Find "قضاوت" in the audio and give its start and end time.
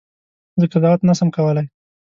0.73-1.01